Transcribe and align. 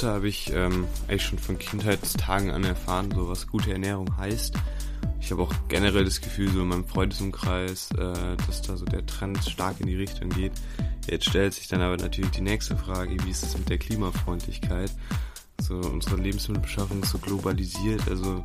Mutter 0.00 0.14
habe 0.14 0.28
ich 0.28 0.50
ähm, 0.54 0.86
eigentlich 1.08 1.26
schon 1.26 1.38
von 1.38 1.58
Kindheitstagen 1.58 2.50
an 2.50 2.64
erfahren, 2.64 3.12
so 3.14 3.28
was 3.28 3.46
gute 3.46 3.72
Ernährung 3.72 4.16
heißt. 4.16 4.54
Ich 5.20 5.30
habe 5.30 5.42
auch 5.42 5.52
generell 5.68 6.06
das 6.06 6.22
Gefühl, 6.22 6.48
so 6.48 6.62
in 6.62 6.68
meinem 6.68 6.86
Freundesumkreis, 6.86 7.90
äh, 7.98 8.36
dass 8.46 8.62
da 8.62 8.78
so 8.78 8.86
der 8.86 9.04
Trend 9.04 9.44
stark 9.44 9.78
in 9.78 9.88
die 9.88 9.96
Richtung 9.96 10.30
geht. 10.30 10.52
Jetzt 11.06 11.26
stellt 11.26 11.52
sich 11.52 11.68
dann 11.68 11.82
aber 11.82 11.98
natürlich 11.98 12.30
die 12.30 12.40
nächste 12.40 12.78
Frage, 12.78 13.14
wie 13.26 13.30
ist 13.30 13.42
es 13.42 13.58
mit 13.58 13.68
der 13.68 13.76
Klimafreundlichkeit? 13.76 14.90
So, 15.60 15.74
unsere 15.74 16.16
Lebensmittelbeschaffung 16.16 17.02
ist 17.02 17.10
so 17.10 17.18
globalisiert, 17.18 18.08
also 18.08 18.42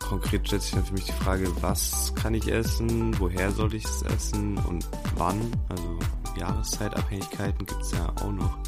konkret 0.00 0.48
stellt 0.48 0.62
sich 0.62 0.72
dann 0.72 0.84
für 0.84 0.94
mich 0.94 1.04
die 1.04 1.12
Frage, 1.12 1.46
was 1.60 2.12
kann 2.16 2.34
ich 2.34 2.50
essen, 2.50 3.16
woher 3.20 3.52
soll 3.52 3.72
ich 3.72 3.84
es 3.84 4.02
essen 4.02 4.58
und 4.58 4.88
wann? 5.14 5.40
Also 5.68 6.00
Jahreszeitabhängigkeiten 6.36 7.66
gibt 7.66 7.82
es 7.82 7.92
ja 7.92 8.08
auch 8.20 8.32
noch. 8.32 8.58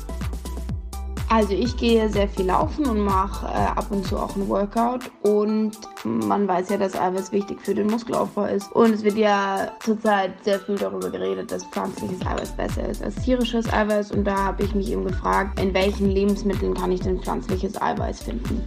Also 1.37 1.53
ich 1.53 1.77
gehe 1.77 2.09
sehr 2.09 2.31
viel 2.31 2.47
laufen 2.47 2.87
und 2.87 2.99
mache 2.99 3.47
äh, 3.47 3.51
ab 3.51 3.91
und 3.91 4.07
zu 4.07 4.17
auch 4.17 4.35
ein 4.37 4.49
Workout 4.49 5.11
und 5.21 5.77
man 6.03 6.49
weiß 6.49 6.71
ja, 6.71 6.79
dass 6.79 6.97
Eiweiß 6.97 7.31
wichtig 7.31 7.61
für 7.61 7.75
den 7.75 7.89
Muskelaufbau 7.89 8.47
ist. 8.47 8.73
Und 8.73 8.95
es 8.95 9.05
wird 9.05 9.19
ja 9.19 9.71
zurzeit 9.81 10.33
sehr 10.43 10.59
viel 10.61 10.77
darüber 10.77 11.11
geredet, 11.11 11.53
dass 11.53 11.63
pflanzliches 11.67 12.25
Eiweiß 12.25 12.53
besser 12.53 12.89
ist 12.89 13.03
als 13.03 13.17
tierisches 13.17 13.71
Eiweiß 13.71 14.13
und 14.13 14.25
da 14.25 14.35
habe 14.35 14.65
ich 14.65 14.75
mich 14.75 14.91
eben 14.91 15.05
gefragt, 15.05 15.61
in 15.61 15.75
welchen 15.75 16.09
Lebensmitteln 16.09 16.73
kann 16.73 16.91
ich 16.91 17.01
denn 17.01 17.21
pflanzliches 17.21 17.83
Eiweiß 17.83 18.23
finden? 18.23 18.65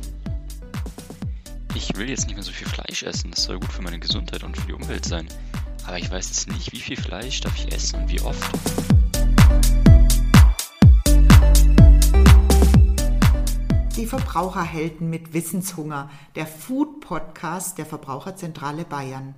Ich 1.74 1.98
will 1.98 2.08
jetzt 2.08 2.28
nicht 2.28 2.36
mehr 2.36 2.44
so 2.44 2.52
viel 2.52 2.68
Fleisch 2.68 3.02
essen, 3.02 3.32
das 3.32 3.46
soll 3.46 3.60
gut 3.60 3.72
für 3.72 3.82
meine 3.82 3.98
Gesundheit 3.98 4.44
und 4.44 4.56
für 4.56 4.68
die 4.68 4.74
Umwelt 4.74 5.06
sein. 5.06 5.28
Aber 5.88 5.98
ich 5.98 6.12
weiß 6.12 6.30
jetzt 6.30 6.52
nicht, 6.52 6.72
wie 6.72 6.82
viel 6.82 6.98
Fleisch 6.98 7.42
darf 7.42 7.56
ich 7.56 7.74
essen 7.74 8.02
und 8.02 8.12
wie 8.12 8.22
oft. 8.22 8.48
Verbraucherhelden 14.10 15.08
mit 15.08 15.36
Wissenshunger, 15.36 16.10
der 16.36 16.48
Food 16.48 17.00
Podcast 17.00 17.78
der 17.78 17.86
Verbraucherzentrale 17.86 18.84
Bayern. 18.84 19.36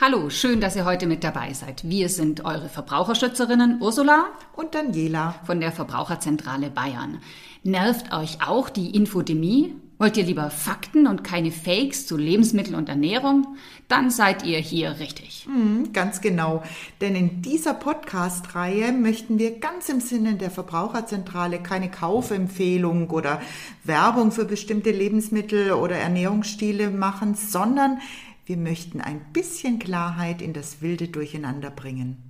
Hallo, 0.00 0.30
schön, 0.30 0.60
dass 0.60 0.74
ihr 0.74 0.84
heute 0.84 1.06
mit 1.06 1.22
dabei 1.22 1.52
seid. 1.52 1.88
Wir 1.88 2.08
sind 2.08 2.44
eure 2.44 2.68
Verbraucherschützerinnen 2.68 3.80
Ursula 3.80 4.30
und 4.56 4.74
Daniela 4.74 5.36
von 5.44 5.60
der 5.60 5.70
Verbraucherzentrale 5.70 6.70
Bayern. 6.70 7.20
Nervt 7.62 8.12
euch 8.12 8.38
auch 8.44 8.68
die 8.68 8.96
Infodemie? 8.96 9.76
Wollt 9.98 10.16
ihr 10.16 10.22
lieber 10.22 10.48
Fakten 10.50 11.08
und 11.08 11.24
keine 11.24 11.50
Fakes 11.50 12.06
zu 12.06 12.16
Lebensmittel 12.16 12.76
und 12.76 12.88
Ernährung? 12.88 13.56
Dann 13.88 14.10
seid 14.10 14.44
ihr 14.44 14.58
hier 14.58 15.00
richtig. 15.00 15.48
Mhm, 15.48 15.92
ganz 15.92 16.20
genau. 16.20 16.62
Denn 17.00 17.16
in 17.16 17.42
dieser 17.42 17.74
Podcast-Reihe 17.74 18.92
möchten 18.92 19.40
wir 19.40 19.58
ganz 19.58 19.88
im 19.88 20.00
Sinne 20.00 20.36
der 20.36 20.52
Verbraucherzentrale 20.52 21.60
keine 21.60 21.90
Kaufempfehlung 21.90 23.10
oder 23.10 23.42
Werbung 23.82 24.30
für 24.30 24.44
bestimmte 24.44 24.92
Lebensmittel 24.92 25.72
oder 25.72 25.96
Ernährungsstile 25.96 26.90
machen, 26.90 27.34
sondern 27.34 27.98
wir 28.46 28.56
möchten 28.56 29.00
ein 29.00 29.20
bisschen 29.32 29.80
Klarheit 29.80 30.42
in 30.42 30.52
das 30.52 30.80
wilde 30.80 31.08
Durcheinander 31.08 31.72
bringen. 31.72 32.27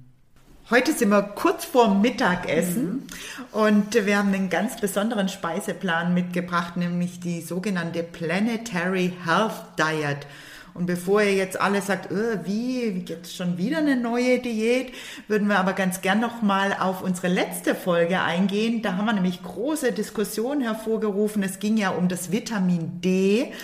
Heute 0.70 0.92
sind 0.92 1.08
wir 1.08 1.22
kurz 1.22 1.64
vor 1.64 1.94
Mittagessen 1.94 3.06
mhm. 3.55 3.58
und 3.58 3.94
wir 3.94 4.19
haben 4.19 4.34
einen 4.34 4.50
ganz 4.50 4.78
besonderen 4.78 5.30
Speiseplan 5.30 6.12
mitgebracht, 6.12 6.77
nämlich 6.77 7.20
die 7.20 7.41
sogenannte 7.41 8.02
Planetary 8.02 9.14
Health 9.24 9.55
Diet. 9.78 10.27
Und 10.74 10.84
bevor 10.84 11.22
ihr 11.22 11.33
jetzt 11.33 11.58
alle 11.58 11.80
sagt, 11.80 12.12
oh, 12.12 12.44
wie, 12.44 13.02
jetzt 13.06 13.34
schon 13.34 13.56
wieder 13.56 13.78
eine 13.78 13.96
neue 13.96 14.41
Diät, 14.41 14.92
würden 15.27 15.48
wir 15.48 15.58
aber 15.58 15.73
ganz 15.73 16.02
gern 16.02 16.20
noch 16.20 16.42
mal 16.42 16.77
auf 16.79 17.00
unsere 17.00 17.29
letzte 17.29 17.74
Folge 17.74 18.20
eingehen. 18.20 18.83
Da 18.83 18.98
haben 18.98 19.06
wir 19.06 19.14
nämlich 19.14 19.42
große 19.42 19.92
Diskussionen 19.92 20.61
hervorgerufen. 20.61 21.42
Es 21.42 21.61
ging 21.61 21.79
ja 21.79 21.90
um 21.92 22.08
das 22.08 22.30
Vitamin 22.30 23.00
D. 23.00 23.55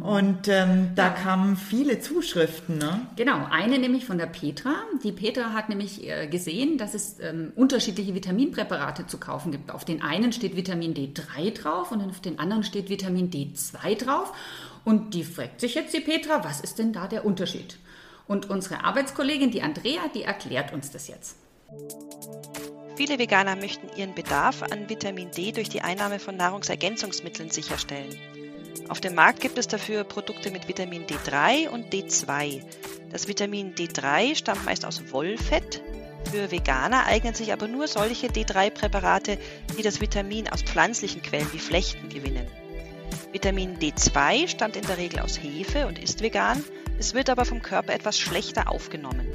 Und 0.00 0.48
ähm, 0.48 0.90
da 0.94 1.08
ja. 1.08 1.10
kamen 1.10 1.56
viele 1.56 2.00
Zuschriften. 2.00 2.78
Ne? 2.78 3.00
Genau, 3.16 3.46
eine 3.50 3.78
nämlich 3.78 4.04
von 4.04 4.18
der 4.18 4.26
Petra. 4.26 4.74
Die 5.04 5.12
Petra 5.12 5.52
hat 5.52 5.68
nämlich 5.68 6.08
äh, 6.08 6.26
gesehen, 6.26 6.76
dass 6.76 6.94
es 6.94 7.18
ähm, 7.20 7.52
unterschiedliche 7.54 8.14
Vitaminpräparate 8.14 9.06
zu 9.06 9.18
kaufen 9.18 9.52
gibt. 9.52 9.70
Auf 9.70 9.84
den 9.84 10.02
einen 10.02 10.32
steht 10.32 10.56
Vitamin 10.56 10.94
D3 10.94 11.52
drauf 11.52 11.92
und 11.92 12.02
auf 12.02 12.20
den 12.20 12.38
anderen 12.38 12.64
steht 12.64 12.88
Vitamin 12.88 13.30
D2 13.30 14.04
drauf. 14.04 14.32
Und 14.84 15.14
die 15.14 15.24
fragt 15.24 15.60
sich 15.60 15.74
jetzt 15.74 15.94
die 15.94 16.00
Petra, 16.00 16.44
was 16.44 16.60
ist 16.60 16.78
denn 16.78 16.92
da 16.92 17.06
der 17.06 17.24
Unterschied? 17.24 17.78
Und 18.26 18.50
unsere 18.50 18.84
Arbeitskollegin, 18.84 19.50
die 19.50 19.62
Andrea, 19.62 20.02
die 20.14 20.24
erklärt 20.24 20.72
uns 20.72 20.90
das 20.90 21.08
jetzt. 21.08 21.36
Viele 22.96 23.18
Veganer 23.18 23.56
möchten 23.56 23.88
ihren 23.96 24.14
Bedarf 24.14 24.62
an 24.62 24.88
Vitamin 24.88 25.30
D 25.30 25.52
durch 25.52 25.68
die 25.68 25.82
Einnahme 25.82 26.18
von 26.18 26.36
Nahrungsergänzungsmitteln 26.36 27.50
sicherstellen. 27.50 28.16
Auf 28.88 29.00
dem 29.00 29.14
Markt 29.14 29.40
gibt 29.40 29.58
es 29.58 29.66
dafür 29.66 30.04
Produkte 30.04 30.50
mit 30.50 30.68
Vitamin 30.68 31.06
D3 31.06 31.68
und 31.68 31.92
D2. 31.92 32.62
Das 33.10 33.28
Vitamin 33.28 33.74
D3 33.74 34.34
stammt 34.34 34.64
meist 34.64 34.84
aus 34.84 35.12
Wollfett. 35.12 35.82
Für 36.30 36.50
Veganer 36.50 37.06
eignen 37.06 37.34
sich 37.34 37.52
aber 37.52 37.68
nur 37.68 37.88
solche 37.88 38.28
D3-Präparate, 38.28 39.38
die 39.76 39.82
das 39.82 40.00
Vitamin 40.00 40.48
aus 40.48 40.62
pflanzlichen 40.62 41.22
Quellen 41.22 41.52
wie 41.52 41.58
Flechten 41.58 42.08
gewinnen. 42.08 42.46
Vitamin 43.32 43.78
D2 43.78 44.48
stammt 44.48 44.76
in 44.76 44.86
der 44.86 44.98
Regel 44.98 45.20
aus 45.20 45.38
Hefe 45.38 45.86
und 45.86 45.98
ist 45.98 46.22
vegan, 46.22 46.64
es 46.98 47.14
wird 47.14 47.28
aber 47.28 47.44
vom 47.44 47.62
Körper 47.62 47.92
etwas 47.92 48.18
schlechter 48.18 48.70
aufgenommen. 48.70 49.26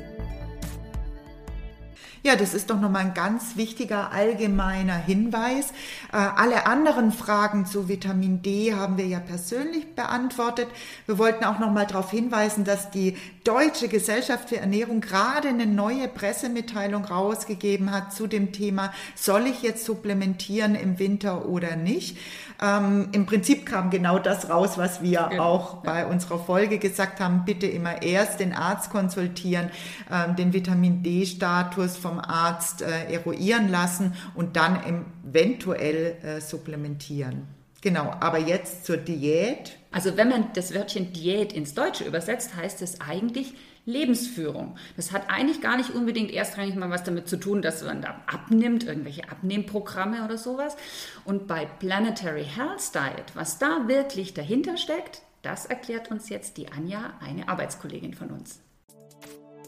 Ja, 2.23 2.35
das 2.35 2.53
ist 2.53 2.69
doch 2.69 2.79
nochmal 2.79 3.05
ein 3.05 3.13
ganz 3.15 3.57
wichtiger 3.57 4.11
allgemeiner 4.11 4.93
Hinweis. 4.93 5.71
Äh, 6.13 6.17
alle 6.17 6.67
anderen 6.67 7.11
Fragen 7.11 7.65
zu 7.65 7.89
Vitamin 7.89 8.43
D 8.43 8.75
haben 8.75 8.97
wir 8.97 9.07
ja 9.07 9.19
persönlich 9.19 9.95
beantwortet. 9.95 10.67
Wir 11.07 11.17
wollten 11.17 11.43
auch 11.43 11.57
nochmal 11.57 11.87
darauf 11.87 12.11
hinweisen, 12.11 12.63
dass 12.63 12.91
die 12.91 13.17
Deutsche 13.43 13.87
Gesellschaft 13.87 14.49
für 14.49 14.57
Ernährung 14.57 15.01
gerade 15.01 15.47
eine 15.47 15.65
neue 15.65 16.07
Pressemitteilung 16.07 17.05
rausgegeben 17.05 17.91
hat 17.91 18.13
zu 18.13 18.27
dem 18.27 18.51
Thema, 18.51 18.93
soll 19.15 19.47
ich 19.47 19.63
jetzt 19.63 19.83
supplementieren 19.85 20.75
im 20.75 20.99
Winter 20.99 21.47
oder 21.47 21.75
nicht? 21.75 22.17
Ähm, 22.61 23.09
Im 23.13 23.25
Prinzip 23.25 23.65
kam 23.65 23.89
genau 23.89 24.19
das 24.19 24.47
raus, 24.47 24.77
was 24.77 25.01
wir 25.01 25.29
ja, 25.31 25.39
auch 25.39 25.77
bei 25.77 26.05
unserer 26.05 26.37
Folge 26.37 26.77
gesagt 26.77 27.19
haben. 27.19 27.43
Bitte 27.43 27.65
immer 27.65 28.03
erst 28.03 28.39
den 28.39 28.53
Arzt 28.53 28.91
konsultieren, 28.91 29.71
ähm, 30.11 30.35
den 30.35 30.53
Vitamin 30.53 31.01
D-Status 31.01 31.97
vom 31.97 32.10
Arzt 32.19 32.81
äh, 32.81 33.11
eruieren 33.11 33.69
lassen 33.69 34.13
und 34.35 34.55
dann 34.55 35.03
eventuell 35.23 36.17
äh, 36.23 36.41
supplementieren. 36.41 37.47
Genau, 37.81 38.13
aber 38.19 38.37
jetzt 38.37 38.85
zur 38.85 38.97
Diät. 38.97 39.77
Also 39.91 40.15
wenn 40.15 40.29
man 40.29 40.53
das 40.53 40.73
Wörtchen 40.73 41.13
Diät 41.13 41.51
ins 41.51 41.73
Deutsche 41.73 42.03
übersetzt, 42.03 42.55
heißt 42.55 42.81
es 42.81 43.01
eigentlich 43.01 43.55
Lebensführung. 43.85 44.77
Das 44.95 45.11
hat 45.11 45.29
eigentlich 45.29 45.61
gar 45.61 45.77
nicht 45.77 45.89
unbedingt 45.89 46.31
erstrangig 46.31 46.75
mal 46.75 46.91
was 46.91 47.03
damit 47.03 47.27
zu 47.27 47.37
tun, 47.37 47.63
dass 47.63 47.83
man 47.83 48.03
da 48.03 48.21
abnimmt, 48.27 48.83
irgendwelche 48.83 49.29
Abnehmprogramme 49.29 50.23
oder 50.23 50.37
sowas. 50.37 50.77
Und 51.25 51.47
bei 51.47 51.65
Planetary 51.65 52.45
Health 52.45 52.93
Diet, 52.93 53.33
was 53.33 53.57
da 53.57 53.87
wirklich 53.87 54.35
dahinter 54.35 54.77
steckt, 54.77 55.23
das 55.41 55.65
erklärt 55.65 56.11
uns 56.11 56.29
jetzt 56.29 56.57
die 56.57 56.71
Anja, 56.71 57.13
eine 57.19 57.49
Arbeitskollegin 57.49 58.13
von 58.13 58.29
uns. 58.29 58.59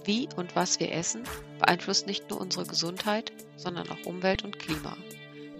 Wie 0.06 0.28
und 0.36 0.56
was 0.56 0.80
wir 0.80 0.92
essen 0.92 1.24
beeinflusst 1.60 2.08
nicht 2.08 2.30
nur 2.30 2.42
unsere 2.42 2.66
Gesundheit, 2.66 3.32
sondern 3.56 3.90
auch 3.90 4.06
Umwelt 4.06 4.44
und 4.44 4.60
Klima. 4.60 4.98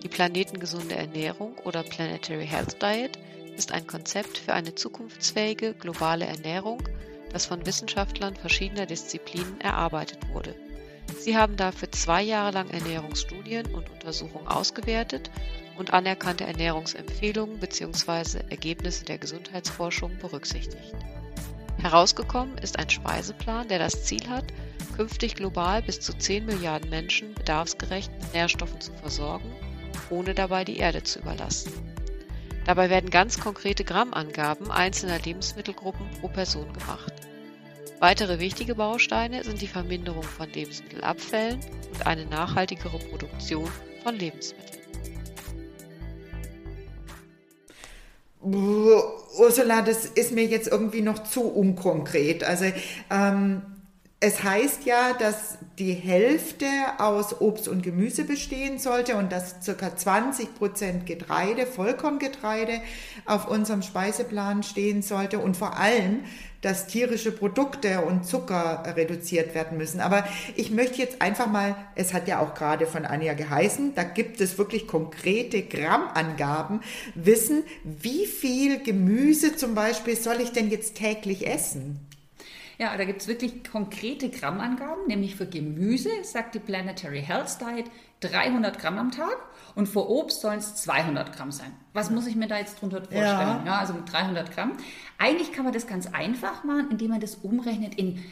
Die 0.04 0.10
planetengesunde 0.10 0.96
Ernährung 0.96 1.58
oder 1.60 1.82
Planetary 1.84 2.46
Health 2.46 2.82
Diet 2.82 3.18
ist 3.56 3.72
ein 3.72 3.88
Konzept 3.88 4.38
für 4.38 4.54
eine 4.54 4.76
zukunftsfähige 4.76 5.74
globale 5.74 6.26
Ernährung, 6.26 6.84
das 7.32 7.46
von 7.46 7.66
Wissenschaftlern 7.66 8.36
verschiedener 8.36 8.86
Disziplinen 8.86 9.62
erarbeitet 9.62 10.20
wurde. 10.34 10.56
Sie 11.18 11.38
haben 11.38 11.56
dafür 11.56 11.92
zwei 11.92 12.22
Jahre 12.22 12.52
lang 12.52 12.70
Ernährungsstudien 12.70 13.74
und 13.74 13.90
Untersuchungen 13.90 14.48
ausgewertet 14.48 15.32
und 15.78 15.94
anerkannte 15.94 16.44
Ernährungsempfehlungen 16.44 17.60
bzw. 17.60 18.40
Ergebnisse 18.50 19.06
der 19.06 19.18
Gesundheitsforschung 19.18 20.18
berücksichtigt. 20.20 20.94
Herausgekommen 21.84 22.58
ist 22.60 22.80
ein 22.80 22.90
Speiseplan, 22.90 23.68
der 23.68 23.78
das 23.78 24.06
Ziel 24.06 24.30
hat, 24.30 24.46
künftig 24.96 25.36
global 25.36 25.82
bis 25.82 26.00
zu 26.00 26.18
10 26.18 26.46
Milliarden 26.46 26.90
Menschen 26.90 27.34
bedarfsgerecht 27.34 28.10
mit 28.10 28.34
Nährstoffen 28.34 28.80
zu 28.80 28.94
versorgen, 28.94 29.52
ohne 30.10 30.34
dabei 30.34 30.64
die 30.64 30.78
Erde 30.78 31.04
zu 31.04 31.20
überlasten. 31.20 31.74
Dabei 32.66 32.90
werden 32.90 33.10
ganz 33.10 33.38
konkrete 33.38 33.84
Grammangaben 33.84 34.72
einzelner 34.72 35.20
Lebensmittelgruppen 35.20 36.10
pro 36.22 36.30
Person 36.30 36.72
gemacht. 36.72 37.12
Weitere 38.00 38.40
wichtige 38.40 38.76
Bausteine 38.76 39.44
sind 39.44 39.62
die 39.62 39.68
Verminderung 39.68 40.24
von 40.24 40.50
Lebensmittelabfällen 40.50 41.60
und 41.92 42.08
eine 42.08 42.26
nachhaltigere 42.26 42.98
Produktion 42.98 43.70
von 44.04 44.16
Lebensmitteln. 44.16 44.83
Ursula, 48.44 49.82
das 49.82 50.06
ist 50.06 50.32
mir 50.32 50.46
jetzt 50.46 50.68
irgendwie 50.68 51.02
noch 51.02 51.24
zu 51.24 51.44
unkonkret. 51.44 52.44
Also 52.44 52.66
ähm, 53.10 53.62
es 54.20 54.42
heißt 54.42 54.86
ja, 54.86 55.14
dass 55.14 55.58
die 55.80 55.92
Hälfte 55.94 56.66
aus 56.98 57.42
Obst 57.42 57.68
und 57.68 57.84
Gemüse 57.84 58.24
bestehen 58.24 58.80
sollte 58.80 59.18
und 59.18 59.34
dass 59.34 59.56
ca. 59.66 59.96
20 59.98 60.56
Prozent 60.56 61.06
Getreide, 61.06 61.66
Vollkorngetreide 61.66 62.80
auf 63.26 63.50
unserem 63.50 63.82
Speiseplan 63.82 64.64
stehen 64.64 65.02
sollte 65.02 65.40
und 65.40 65.58
vor 65.58 65.78
allem, 65.78 66.22
dass 66.64 66.88
tierische 66.88 67.32
Produkte 67.32 68.02
und 68.02 68.26
Zucker 68.26 68.84
reduziert 68.96 69.54
werden 69.54 69.78
müssen. 69.78 70.00
Aber 70.00 70.26
ich 70.56 70.72
möchte 70.72 70.98
jetzt 70.98 71.22
einfach 71.22 71.48
mal, 71.48 71.76
es 71.96 72.14
hat 72.14 72.28
ja 72.28 72.40
auch 72.40 72.56
gerade 72.56 72.88
von 72.88 73.06
Anja 73.06 73.34
geheißen, 73.34 73.94
da 73.94 74.04
gibt 74.04 74.42
es 74.42 74.58
wirklich 74.58 74.88
konkrete 74.88 75.62
Grammangaben, 75.62 76.82
wissen, 77.14 77.64
wie 77.84 78.26
viel 78.26 78.82
Gemüse 78.82 79.56
zum 79.56 79.76
Beispiel 79.76 80.16
soll 80.16 80.40
ich 80.42 80.52
denn 80.54 80.72
jetzt 80.72 80.96
täglich 80.96 81.46
essen? 81.46 82.00
Ja, 82.80 82.98
da 82.98 83.04
gibt 83.04 83.22
es 83.22 83.28
wirklich 83.28 83.64
konkrete 83.70 84.30
Grammangaben, 84.30 85.08
nämlich 85.08 85.36
für 85.36 85.46
Gemüse 85.46 86.10
sagt 86.24 86.56
die 86.56 86.60
Planetary 86.60 87.22
Health 87.22 87.60
Diet 87.62 87.86
300 88.22 88.80
Gramm 88.80 88.98
am 88.98 89.12
Tag 89.12 89.38
und 89.76 89.88
für 89.88 90.10
Obst 90.10 90.42
sollen 90.42 90.60
es 90.60 90.76
200 90.76 91.36
Gramm 91.36 91.52
sein. 91.52 91.72
Was 91.94 92.10
muss 92.10 92.28
ich 92.28 92.36
mir 92.36 92.48
da 92.48 92.58
jetzt 92.58 92.82
drunter 92.82 92.98
vorstellen? 92.98 93.22
Ja. 93.28 93.64
ja. 93.66 93.78
also 93.78 93.94
mit 93.94 94.12
300 94.12 94.52
Gramm. 94.52 94.74
Eigentlich 95.18 95.52
kann 95.52 95.64
man 95.64 95.74
das 95.74 95.88
ganz 95.88 96.08
einfach 96.08 96.64
machen, 96.64 96.90
indem 96.92 97.12
man 97.12 97.20
das 97.20 97.36
umrechnet 97.36 97.96
in 97.96 98.24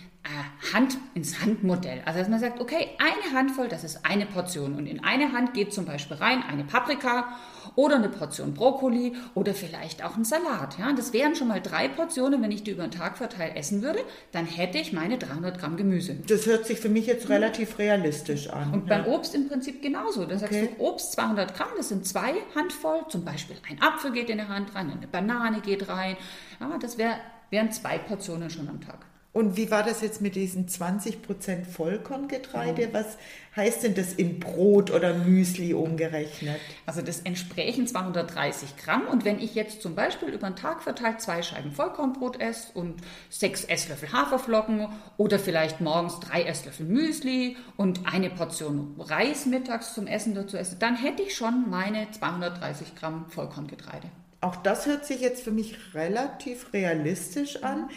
Hand, 0.73 0.97
ins 1.15 1.41
Handmodell. 1.41 2.01
Also 2.05 2.19
dass 2.19 2.29
man 2.29 2.39
sagt, 2.39 2.61
okay, 2.61 2.89
eine 2.99 3.35
Handvoll, 3.35 3.67
das 3.67 3.83
ist 3.83 4.05
eine 4.05 4.25
Portion 4.25 4.75
und 4.75 4.85
in 4.85 5.03
eine 5.03 5.33
Hand 5.33 5.53
geht 5.53 5.73
zum 5.73 5.85
Beispiel 5.85 6.17
rein 6.17 6.43
eine 6.43 6.63
Paprika 6.63 7.35
oder 7.75 7.95
eine 7.95 8.09
Portion 8.09 8.53
Brokkoli 8.53 9.13
oder 9.33 9.53
vielleicht 9.53 10.03
auch 10.03 10.15
ein 10.15 10.23
Salat. 10.23 10.77
Ja, 10.77 10.93
das 10.93 11.11
wären 11.13 11.35
schon 11.35 11.47
mal 11.47 11.59
drei 11.59 11.87
Portionen, 11.87 12.41
wenn 12.41 12.51
ich 12.51 12.63
die 12.63 12.71
über 12.71 12.83
den 12.83 12.91
Tag 12.91 13.17
verteilt 13.17 13.55
essen 13.55 13.81
würde, 13.81 13.99
dann 14.31 14.45
hätte 14.45 14.77
ich 14.77 14.93
meine 14.93 15.17
300 15.17 15.59
Gramm 15.59 15.75
Gemüse. 15.75 16.15
Das 16.27 16.45
hört 16.45 16.65
sich 16.65 16.79
für 16.79 16.89
mich 16.89 17.07
jetzt 17.07 17.29
relativ 17.29 17.79
realistisch 17.79 18.49
an. 18.49 18.73
Und 18.73 18.87
beim 18.87 19.05
Obst 19.07 19.33
im 19.33 19.47
Prinzip 19.47 19.81
genauso. 19.81 20.25
Dann 20.25 20.39
sagst 20.39 20.53
okay. 20.53 20.69
du 20.77 20.83
Obst 20.83 21.13
200 21.13 21.55
Gramm, 21.55 21.69
das 21.77 21.89
sind 21.89 22.05
zwei 22.05 22.35
Handvoll. 22.55 23.01
Zum 23.09 23.25
Beispiel 23.25 23.57
ein 23.69 23.81
Apfel 23.81 24.11
geht 24.11 24.29
in 24.29 24.37
die 24.37 24.45
Hand 24.45 24.75
rein, 24.75 24.91
eine 24.91 25.07
Banane 25.07 25.61
geht 25.61 25.89
rein. 25.89 26.15
Ja, 26.59 26.77
das 26.79 26.97
wär, 26.97 27.17
wären 27.49 27.71
zwei 27.71 27.97
Portionen 27.97 28.49
schon 28.49 28.69
am 28.69 28.79
Tag. 28.79 29.10
Und 29.33 29.55
wie 29.55 29.71
war 29.71 29.83
das 29.83 30.01
jetzt 30.01 30.19
mit 30.19 30.35
diesen 30.35 30.67
20% 30.67 31.63
Vollkorngetreide? 31.63 32.89
Was 32.91 33.17
heißt 33.55 33.83
denn 33.83 33.95
das 33.95 34.11
in 34.11 34.41
Brot 34.41 34.91
oder 34.91 35.13
Müsli 35.13 35.73
umgerechnet? 35.73 36.59
Also 36.85 37.01
das 37.01 37.21
entsprechen 37.21 37.87
230 37.87 38.75
Gramm. 38.75 39.07
Und 39.07 39.23
wenn 39.23 39.39
ich 39.39 39.55
jetzt 39.55 39.81
zum 39.81 39.95
Beispiel 39.95 40.29
über 40.29 40.49
den 40.49 40.57
Tag 40.57 40.83
verteilt 40.83 41.21
zwei 41.21 41.41
Scheiben 41.43 41.71
Vollkornbrot 41.71 42.41
esse 42.41 42.73
und 42.73 42.95
sechs 43.29 43.63
Esslöffel 43.63 44.11
Haferflocken 44.11 44.89
oder 45.15 45.39
vielleicht 45.39 45.79
morgens 45.79 46.19
drei 46.19 46.43
Esslöffel 46.43 46.85
Müsli 46.85 47.55
und 47.77 48.01
eine 48.11 48.31
Portion 48.31 48.95
Reis 48.99 49.45
mittags 49.45 49.93
zum 49.93 50.07
Essen 50.07 50.35
dazu 50.35 50.57
esse, 50.57 50.75
dann 50.75 50.97
hätte 50.97 51.23
ich 51.23 51.35
schon 51.35 51.69
meine 51.69 52.11
230 52.11 52.95
Gramm 52.95 53.27
Vollkorngetreide. 53.29 54.09
Auch 54.41 54.55
das 54.55 54.87
hört 54.87 55.05
sich 55.05 55.21
jetzt 55.21 55.43
für 55.43 55.51
mich 55.51 55.93
relativ 55.93 56.73
realistisch 56.73 57.63
an. 57.63 57.89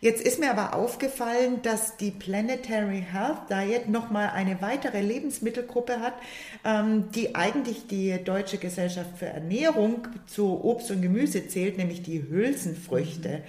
Jetzt 0.00 0.22
ist 0.22 0.38
mir 0.38 0.52
aber 0.52 0.76
aufgefallen, 0.76 1.60
dass 1.62 1.96
die 1.96 2.12
Planetary 2.12 3.04
Health 3.10 3.50
Diet 3.50 3.88
nochmal 3.88 4.30
eine 4.32 4.62
weitere 4.62 5.00
Lebensmittelgruppe 5.00 5.98
hat, 5.98 6.14
ähm, 6.64 7.10
die 7.10 7.34
eigentlich 7.34 7.88
die 7.88 8.16
Deutsche 8.22 8.58
Gesellschaft 8.58 9.18
für 9.18 9.26
Ernährung 9.26 10.06
zu 10.26 10.62
Obst 10.62 10.92
und 10.92 11.02
Gemüse 11.02 11.48
zählt, 11.48 11.78
nämlich 11.78 12.02
die 12.04 12.22
Hülsenfrüchte. 12.28 13.42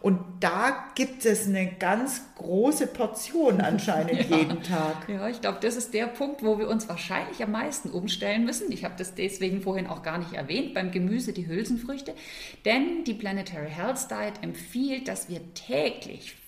Und 0.00 0.18
da 0.40 0.86
gibt 0.96 1.24
es 1.24 1.46
eine 1.46 1.68
ganz 1.68 2.22
große 2.34 2.88
Portion 2.88 3.60
anscheinend 3.60 4.28
ja. 4.28 4.38
jeden 4.38 4.60
Tag. 4.64 5.08
Ja, 5.08 5.28
ich 5.28 5.40
glaube, 5.40 5.58
das 5.62 5.76
ist 5.76 5.94
der 5.94 6.06
Punkt, 6.06 6.42
wo 6.42 6.58
wir 6.58 6.68
uns 6.68 6.88
wahrscheinlich 6.88 7.40
am 7.44 7.52
meisten 7.52 7.90
umstellen 7.90 8.44
müssen. 8.44 8.72
Ich 8.72 8.82
habe 8.82 8.94
das 8.98 9.14
deswegen 9.14 9.62
vorhin 9.62 9.86
auch 9.86 10.02
gar 10.02 10.18
nicht 10.18 10.32
erwähnt, 10.32 10.74
beim 10.74 10.90
Gemüse 10.90 11.32
die 11.32 11.46
Hülsenfrüchte. 11.46 12.12
Denn 12.64 13.04
die 13.04 13.14
Planetary 13.14 13.70
Health 13.70 14.10
Diet 14.10 14.42
empfiehlt, 14.42 15.06
dass 15.06 15.28
wir 15.28 15.40
täglich 15.54 15.91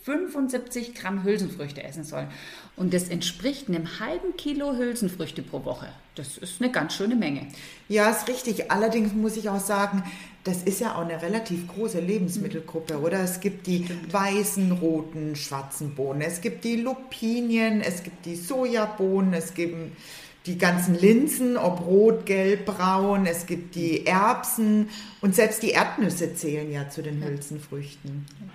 75 0.05 0.95
Gramm 0.95 1.25
Hülsenfrüchte 1.25 1.83
essen 1.83 2.05
sollen. 2.05 2.29
Und 2.77 2.93
das 2.93 3.09
entspricht 3.09 3.69
einem 3.69 4.01
halben 4.01 4.37
Kilo 4.37 4.77
Hülsenfrüchte 4.77 5.43
pro 5.43 5.65
Woche. 5.65 5.89
Das 6.15 6.37
ist 6.37 6.61
eine 6.61 6.71
ganz 6.71 6.95
schöne 6.95 7.17
Menge. 7.17 7.47
Ja, 7.89 8.11
ist 8.11 8.29
richtig. 8.29 8.71
Allerdings 8.71 9.15
muss 9.15 9.37
ich 9.37 9.49
auch 9.49 9.61
sagen, 9.61 10.03
das 10.45 10.63
ist 10.63 10.81
ja 10.81 10.95
auch 10.95 11.07
eine 11.07 11.23
relativ 11.23 11.67
große 11.69 12.01
Lebensmittelgruppe, 12.01 13.01
oder? 13.01 13.21
Es 13.21 13.41
gibt 13.41 13.67
die 13.67 13.85
Stimmt. 13.85 14.13
weißen, 14.13 14.73
roten, 14.73 15.37
schwarzen 15.37 15.95
Bohnen, 15.95 16.21
es 16.21 16.43
gibt 16.43 16.65
die 16.65 16.77
Lupinien, 16.77 17.81
es 17.81 18.03
gibt 18.03 18.27
die 18.27 18.37
Sojabohnen, 18.37 19.33
es 19.33 19.55
gibt 19.55 19.75
die 20.45 20.59
ganzen 20.59 20.95
Linsen, 20.95 21.57
ob 21.57 21.81
rot, 21.87 22.27
gelb, 22.27 22.67
braun, 22.67 23.25
es 23.25 23.47
gibt 23.47 23.75
die 23.75 24.07
Erbsen 24.07 24.91
und 25.23 25.35
selbst 25.35 25.63
die 25.63 25.71
Erdnüsse 25.71 26.35
zählen 26.35 26.71
ja 26.71 26.91
zu 26.91 27.03
den 27.03 27.25
Hülsenfrüchten. 27.25 28.27
Ja, 28.41 28.47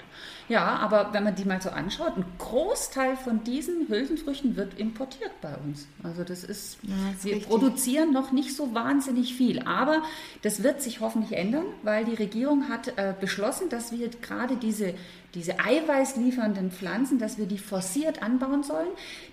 aber 0.58 1.14
wenn 1.14 1.24
man 1.24 1.36
die 1.36 1.46
mal 1.46 1.62
so 1.62 1.70
anschaut, 1.70 2.18
ein 2.18 2.26
Großteil 2.40 3.16
von 3.16 3.44
diesen 3.44 3.88
Hülsenfrüchten 3.88 4.56
wird 4.56 4.80
importiert 4.80 5.32
bei 5.42 5.56
uns. 5.56 5.88
Also 6.04 6.24
das 6.24 6.44
ist, 6.44 6.80
ja, 6.82 6.96
das 7.14 7.24
wir 7.24 7.36
richtig. 7.36 7.50
produzieren 7.50 8.12
noch 8.12 8.32
nicht 8.32 8.56
so 8.56 8.74
wahnsinnig 8.74 9.36
viel. 9.36 9.60
Aber 9.60 10.02
das 10.42 10.64
wird 10.64 10.82
sich 10.82 11.02
hoffentlich 11.02 11.38
ändern, 11.38 11.66
weil 11.84 12.04
die 12.04 12.16
Regierung 12.16 12.68
hat 12.68 12.88
äh, 12.98 13.14
beschlossen, 13.20 13.70
dass 13.70 13.92
wir 13.92 14.10
gerade 14.10 14.56
diese, 14.56 14.96
diese 15.36 15.60
eiweißliefernden 15.60 16.72
Pflanzen, 16.72 17.20
dass 17.20 17.38
wir 17.38 17.46
die 17.46 17.60
forciert 17.60 18.24
anbauen 18.24 18.64
sollen. 18.64 18.90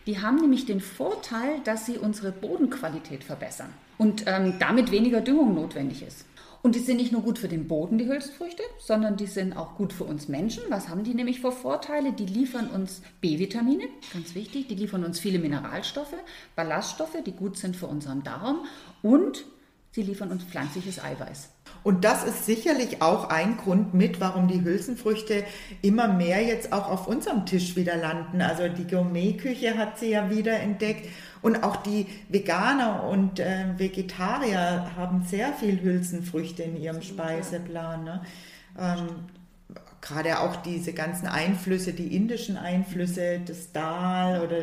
Die 0.07 0.21
haben 0.21 0.37
nämlich 0.37 0.67
den 0.67 0.83
Vorteil, 0.83 1.61
dass 1.65 1.87
sie 1.87 1.97
unsere 1.97 2.31
Bodenqualität 2.31 3.25
verbessern 3.25 3.73
und 3.97 4.25
ähm, 4.27 4.55
damit 4.59 4.91
weniger 4.91 5.23
Düngung 5.23 5.55
notwendig 5.55 6.03
ist. 6.03 6.27
Und 6.62 6.75
die 6.75 6.81
sind 6.81 6.97
nicht 6.97 7.12
nur 7.12 7.23
gut 7.23 7.38
für 7.38 7.49
den 7.49 7.69
Boden, 7.69 7.99
die 7.99 8.06
Hülsenfrüchte, 8.06 8.62
sondern 8.79 9.17
die 9.17 9.26
sind 9.26 9.56
auch 9.56 9.76
gut 9.76 9.93
für 9.93 10.05
uns 10.05 10.29
Menschen. 10.29 10.62
Was 10.69 10.88
haben 10.88 11.05
die 11.05 11.14
nämlich 11.14 11.41
für 11.41 11.53
Vorteile? 11.53 12.12
Die 12.12 12.26
liefern 12.26 12.69
uns 12.69 13.03
B-Vitamine, 13.20 13.85
ganz 14.12 14.35
wichtig. 14.35 14.69
Die 14.69 14.75
liefern 14.75 15.05
uns 15.05 15.20
viele 15.20 15.38
Mineralstoffe, 15.38 16.14
Ballaststoffe, 16.55 17.17
die 17.25 17.32
gut 17.32 17.56
sind 17.56 17.76
für 17.76 17.87
unseren 17.87 18.23
Darm. 18.25 18.64
Und 19.03 19.44
sie 19.93 20.03
liefern 20.03 20.31
uns 20.31 20.44
pflanzliches 20.44 21.03
Eiweiß. 21.03 21.50
Und 21.82 22.05
das 22.05 22.25
ist 22.25 22.47
sicherlich 22.47 23.00
auch 23.00 23.31
ein 23.31 23.56
Grund 23.56 23.94
mit, 23.94 24.20
warum 24.20 24.49
die 24.49 24.62
Hülsenfrüchte 24.62 25.45
immer 25.83 26.09
mehr 26.09 26.42
jetzt 26.42 26.73
auch 26.73 26.90
auf 26.90 27.07
unserem 27.07 27.47
Tisch 27.47 27.76
wieder 27.76 27.97
landen. 27.97 28.42
Also 28.42 28.69
die 28.69 28.87
Gourmetküche 28.87 29.78
hat 29.78 29.99
sie 29.99 30.11
ja 30.11 30.28
wieder 30.31 30.59
entdeckt 30.59 31.09
und 31.43 31.62
auch 31.62 31.76
die 31.76 32.07
Veganer 32.28 33.05
und 33.05 33.40
äh, 33.40 33.66
Vegetarier 33.76 34.90
haben 34.97 35.23
sehr 35.23 35.52
viel 35.52 35.81
Hülsenfrüchte 35.83 36.62
in 36.62 36.76
ihrem 36.76 37.02
Speiseplan. 37.02 38.05
Ne? 38.05 38.21
Ähm, 38.78 39.07
gerade 40.00 40.40
auch 40.40 40.57
diese 40.57 40.93
ganzen 40.93 41.26
Einflüsse, 41.26 41.93
die 41.93 42.14
indischen 42.14 42.57
Einflüsse, 42.57 43.40
das 43.45 43.73
Dal 43.73 44.40
oder 44.40 44.59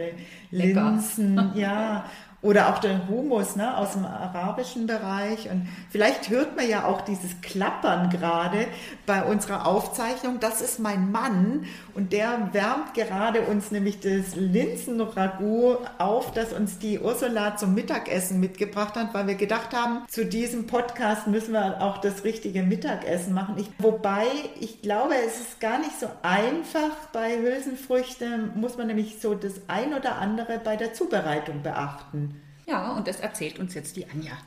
Linsen, 0.51 1.51
ja. 1.56 2.06
Oder 2.44 2.70
auch 2.70 2.80
der 2.80 3.08
Humus 3.08 3.56
ne, 3.56 3.78
aus 3.78 3.94
dem 3.94 4.06
arabischen 4.06 4.86
Bereich. 4.86 5.50
Und 5.50 5.68
vielleicht 5.90 6.30
hört 6.30 6.58
man 6.58 6.68
ja 6.68 6.84
auch 6.86 7.02
dieses 7.02 7.40
Klappern 7.42 8.10
gerade 8.10 8.68
bei 9.06 9.24
unserer 9.24 9.66
Aufzeichnung. 9.66 10.42
Das 10.42 10.62
ist 10.62 10.78
mein 10.78 11.10
Mann 11.10 11.66
und 11.96 12.12
der 12.12 12.50
wärmt 12.52 12.94
gerade 12.96 13.42
uns 13.42 13.72
nämlich 13.72 14.02
das 14.02 14.36
Linsenragout 14.36 15.78
auf, 16.00 16.34
das 16.34 16.52
uns 16.52 16.80
die 16.80 17.00
Ursula 17.00 17.56
zum 17.56 17.74
Mittagessen 17.76 18.42
mitgebracht 18.42 18.96
hat, 18.96 19.14
weil 19.14 19.28
wir 19.28 19.36
gedacht 19.36 19.74
haben, 19.74 20.04
zu 20.10 20.26
diesem 20.26 20.68
Podcast 20.68 21.28
müssen 21.28 21.54
wir 21.54 21.82
auch 21.82 22.00
das 22.00 22.26
richtige 22.26 22.64
Mittagessen 22.64 23.34
machen. 23.34 23.56
Ich, 23.58 23.70
wobei 23.78 24.26
ich 24.60 24.82
glaube, 24.82 25.14
es 25.26 25.40
ist 25.40 25.60
gar 25.62 25.80
nicht 25.80 25.98
so 25.98 26.08
einfach. 26.22 26.92
Bei 27.14 27.38
Hülsenfrüchten 27.38 28.60
muss 28.60 28.78
man 28.78 28.88
nämlich 28.88 29.22
so 29.22 29.34
das 29.34 29.54
ein 29.68 29.94
oder 29.94 30.18
andere 30.18 30.60
bei 30.62 30.76
der 30.76 30.94
Zubereitung 30.94 31.62
beachten. 31.62 32.33
Ja, 32.65 32.93
und 32.93 33.08
das 33.08 33.20
erzählt 33.20 33.60
uns 33.60 33.74
jetzt 33.74 33.96
die 33.96 34.05
Anja. 34.08 34.38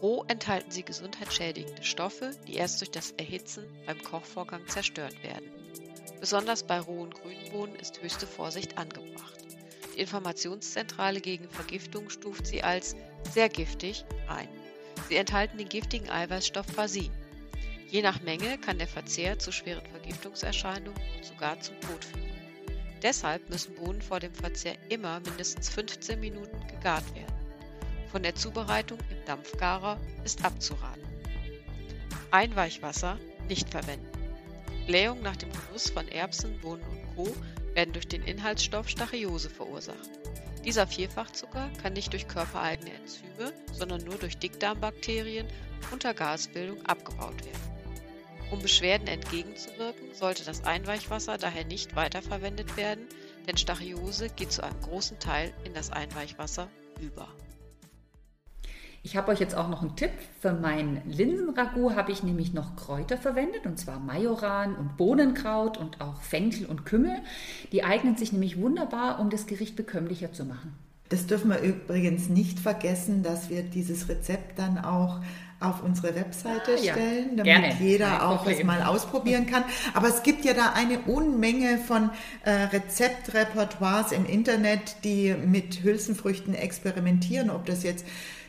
Roh 0.00 0.24
enthalten 0.28 0.70
sie 0.70 0.84
gesundheitsschädigende 0.84 1.82
Stoffe, 1.82 2.30
die 2.46 2.54
erst 2.54 2.80
durch 2.80 2.90
das 2.90 3.10
Erhitzen 3.12 3.64
beim 3.86 4.00
Kochvorgang 4.02 4.66
zerstört 4.68 5.20
werden. 5.24 5.50
Besonders 6.20 6.62
bei 6.62 6.78
rohen 6.78 7.10
Grünbohnen 7.10 7.74
ist 7.76 8.00
höchste 8.02 8.26
Vorsicht 8.26 8.78
angebracht. 8.78 9.34
Die 9.96 10.00
Informationszentrale 10.00 11.20
gegen 11.20 11.50
Vergiftung 11.50 12.10
stuft 12.10 12.46
sie 12.46 12.62
als 12.62 12.94
sehr 13.32 13.48
giftig 13.48 14.04
ein. 14.28 14.48
Sie 15.08 15.16
enthalten 15.16 15.58
den 15.58 15.68
giftigen 15.68 16.08
Eiweißstoff 16.10 16.66
Basin. 16.76 17.10
Je 17.88 18.02
nach 18.02 18.20
Menge 18.22 18.58
kann 18.58 18.78
der 18.78 18.86
Verzehr 18.86 19.38
zu 19.38 19.50
schweren 19.50 19.86
Vergiftungserscheinungen 19.86 21.00
und 21.16 21.24
sogar 21.24 21.58
zum 21.60 21.80
Tod 21.80 22.04
führen. 22.04 22.27
Deshalb 23.02 23.48
müssen 23.48 23.74
Bohnen 23.74 24.02
vor 24.02 24.20
dem 24.20 24.34
Verzehr 24.34 24.76
immer 24.88 25.20
mindestens 25.20 25.68
15 25.68 26.18
Minuten 26.18 26.66
gegart 26.66 27.04
werden. 27.14 27.34
Von 28.10 28.22
der 28.22 28.34
Zubereitung 28.34 28.98
im 29.10 29.24
Dampfgarer 29.24 30.00
ist 30.24 30.44
abzuraten. 30.44 31.02
Einweichwasser 32.30 33.18
nicht 33.48 33.70
verwenden. 33.70 34.06
Blähung 34.86 35.22
nach 35.22 35.36
dem 35.36 35.50
Genuss 35.52 35.90
von 35.90 36.08
Erbsen, 36.08 36.58
Bohnen 36.60 36.82
und 36.82 37.14
Co. 37.14 37.36
werden 37.74 37.92
durch 37.92 38.08
den 38.08 38.22
Inhaltsstoff 38.22 38.88
Stachyose 38.88 39.50
verursacht. 39.50 40.10
Dieser 40.64 40.86
Vierfachzucker 40.86 41.70
kann 41.82 41.92
nicht 41.92 42.12
durch 42.12 42.26
körpereigene 42.26 42.92
Enzyme, 42.92 43.52
sondern 43.72 44.02
nur 44.04 44.16
durch 44.16 44.38
Dickdarmbakterien 44.38 45.46
unter 45.92 46.14
Gasbildung 46.14 46.84
abgebaut 46.86 47.44
werden. 47.44 47.77
Um 48.50 48.62
Beschwerden 48.62 49.08
entgegenzuwirken, 49.08 50.14
sollte 50.14 50.44
das 50.44 50.64
Einweichwasser 50.64 51.36
daher 51.36 51.66
nicht 51.66 51.94
weiterverwendet 51.96 52.78
werden, 52.78 53.04
denn 53.46 53.58
Stachyose 53.58 54.30
geht 54.30 54.52
zu 54.52 54.62
einem 54.62 54.80
großen 54.80 55.18
Teil 55.18 55.52
in 55.64 55.74
das 55.74 55.90
Einweichwasser 55.90 56.68
über. 57.00 57.28
Ich 59.02 59.16
habe 59.16 59.30
euch 59.30 59.38
jetzt 59.38 59.54
auch 59.54 59.68
noch 59.68 59.82
einen 59.82 59.96
Tipp. 59.96 60.10
Für 60.40 60.52
mein 60.52 61.02
Linsenragout 61.06 61.94
habe 61.94 62.10
ich 62.10 62.22
nämlich 62.22 62.52
noch 62.52 62.74
Kräuter 62.74 63.16
verwendet, 63.16 63.66
und 63.66 63.78
zwar 63.78 64.00
Majoran 64.00 64.74
und 64.74 64.96
Bohnenkraut 64.96 65.76
und 65.76 66.00
auch 66.00 66.20
Fenchel 66.22 66.66
und 66.66 66.84
Kümmel. 66.84 67.16
Die 67.70 67.84
eignen 67.84 68.16
sich 68.16 68.32
nämlich 68.32 68.58
wunderbar, 68.60 69.20
um 69.20 69.30
das 69.30 69.46
Gericht 69.46 69.76
bekömmlicher 69.76 70.32
zu 70.32 70.44
machen. 70.44 70.74
Das 71.10 71.26
dürfen 71.26 71.50
wir 71.50 71.60
übrigens 71.60 72.28
nicht 72.28 72.58
vergessen, 72.58 73.22
dass 73.22 73.48
wir 73.48 73.62
dieses 73.62 74.08
Rezept 74.08 74.58
dann 74.58 74.78
auch 74.78 75.20
auf 75.60 75.82
unsere 75.82 76.14
Webseite 76.14 76.74
ah, 76.74 76.78
stellen, 76.78 77.36
damit 77.36 77.44
Gerne. 77.44 77.76
jeder 77.80 78.28
auch 78.28 78.46
es 78.46 78.62
mal 78.62 78.82
ausprobieren 78.82 79.46
kann. 79.46 79.64
Aber 79.92 80.08
es 80.08 80.22
gibt 80.22 80.44
ja 80.44 80.54
da 80.54 80.72
eine 80.74 81.00
Unmenge 81.00 81.78
von 81.78 82.10
äh, 82.44 82.50
Rezeptrepertoires 82.50 84.12
im 84.12 84.24
Internet, 84.24 84.96
die 85.02 85.34
mit 85.34 85.82
Hülsenfrüchten 85.82 86.54
experimentieren, 86.54 87.50
ob 87.50 87.66
das 87.66 87.82
jetzt 87.82 88.06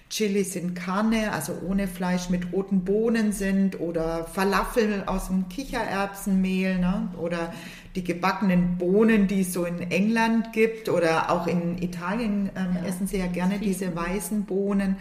Chilis 0.10 0.56
in 0.56 0.74
Karne, 0.74 1.32
also 1.32 1.54
ohne 1.68 1.88
Fleisch 1.88 2.30
mit 2.30 2.51
roten 2.51 2.84
Bohnen 2.84 3.32
sind 3.32 3.80
oder 3.80 4.25
Falafel 4.25 5.04
aus 5.06 5.28
dem 5.28 5.50
Kichererbsenmehl 5.50 6.80
ne? 6.80 7.10
oder 7.18 7.54
die 7.96 8.04
gebackenen 8.04 8.78
Bohnen, 8.78 9.28
die 9.28 9.42
es 9.42 9.54
so 9.54 9.66
in 9.66 9.92
England 9.92 10.51
gibt 10.51 10.89
oder 10.89 11.32
auch 11.32 11.46
in 11.46 11.78
Italien 11.82 12.50
ähm, 12.56 12.78
ja, 12.82 12.88
essen 12.88 13.06
sie 13.06 13.18
ja 13.18 13.28
gerne 13.28 13.60
diese 13.60 13.96
weißen 13.96 14.46
Bohnen. 14.46 14.98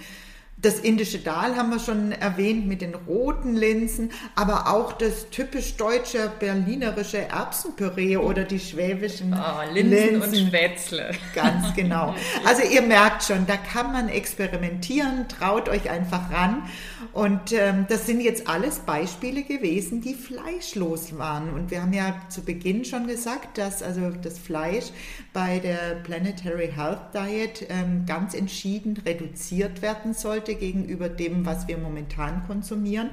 Das 0.61 0.81
indische 0.81 1.21
Dahl 1.21 1.55
haben 1.55 1.71
wir 1.71 1.79
schon 1.79 2.11
erwähnt 2.11 2.67
mit 2.67 2.81
den 2.81 2.97
roten 2.97 3.55
Linsen, 3.55 4.11
aber 4.35 4.73
auch 4.73 4.93
das 4.93 5.31
typisch 5.31 5.77
deutsche 5.77 6.33
berlinerische 6.41 7.19
Erbsenpüree 7.19 8.17
oder 8.17 8.43
die 8.43 8.59
schwäbischen 8.59 9.35
oh, 9.35 9.73
Linsen, 9.73 10.21
Linsen 10.21 10.23
und 10.23 10.49
Spätzle. 10.49 11.13
Ganz 11.35 11.75
genau. 11.75 12.15
Also 12.45 12.63
ihr 12.63 12.83
merkt 12.83 13.25
schon, 13.25 13.47
da 13.47 13.57
kann 13.57 13.93
man 13.93 14.09
experimentieren, 14.09 15.29
traut 15.29 15.69
euch 15.69 15.91
einfach 15.91 16.33
ran. 16.33 16.63
Und 17.13 17.53
ähm, 17.53 17.87
das 17.89 18.07
sind 18.07 18.21
jetzt 18.21 18.49
alles 18.49 18.81
Beispiele 18.81 19.43
gewesen, 19.43 20.01
die 20.01 20.15
fleischlos 20.15 21.19
waren. 21.19 21.53
Und 21.53 21.71
wir 21.71 21.83
haben 21.83 21.93
ja 21.93 22.21
zu 22.29 22.43
Beginn 22.43 22.85
schon 22.85 23.07
gesagt, 23.07 23.59
dass 23.59 23.83
also 23.83 24.11
das 24.11 24.39
Fleisch 24.39 24.87
bei 25.33 25.59
der 25.59 25.97
Planetary 26.05 26.71
Health 26.75 27.15
Diet 27.15 27.67
ähm, 27.69 28.05
ganz 28.07 28.35
entschieden 28.35 29.01
reduziert 29.05 29.83
werden 29.83 30.15
sollte 30.15 30.48
Quote 30.49 30.55
gegenüber 30.55 31.09
dem, 31.09 31.45
was 31.45 31.69
wir 31.69 31.79
momentan 31.79 32.47
konsumieren. 32.47 33.11